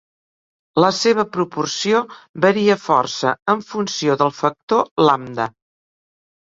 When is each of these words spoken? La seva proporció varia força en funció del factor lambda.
La 0.83 0.89
seva 0.99 1.25
proporció 1.37 2.01
varia 2.47 2.79
força 2.87 3.37
en 3.55 3.65
funció 3.71 4.21
del 4.25 4.35
factor 4.43 4.87
lambda. 5.09 5.51